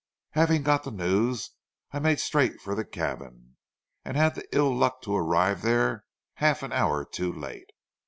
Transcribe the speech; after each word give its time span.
"Having 0.31 0.63
got 0.63 0.81
the 0.83 0.89
news, 0.89 1.51
I 1.91 1.99
made 1.99 2.19
straight 2.19 2.59
for 2.59 2.73
the 2.73 2.83
cabin, 2.83 3.57
and 4.03 4.17
had 4.17 4.33
the 4.33 4.47
ill 4.51 4.75
luck 4.75 5.03
to 5.03 5.15
arrive 5.15 5.61
there 5.61 6.05
half 6.37 6.63
an 6.63 6.71
hour 6.71 7.05
too 7.05 7.31
late. 7.31 7.69